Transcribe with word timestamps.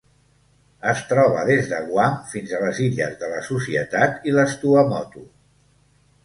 Es 0.91 1.01
troba 1.09 1.43
des 1.49 1.67
de 1.73 1.81
Guam 1.89 2.15
fins 2.31 2.53
a 2.55 2.63
les 2.63 2.79
Illes 2.87 3.13
de 3.21 3.29
la 3.35 3.43
Societat 3.49 4.27
i 4.31 4.35
les 4.39 4.57
Tuamotu. 4.65 5.25